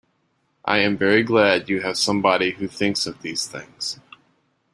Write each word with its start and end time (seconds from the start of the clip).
I 0.65 0.79
am 0.79 0.97
very 0.97 1.21
glad 1.21 1.69
you 1.69 1.81
have 1.81 1.95
somebody 1.95 2.53
who 2.53 2.67
thinks 2.67 3.05
of 3.05 3.21
these 3.21 3.45
things. 3.47 3.99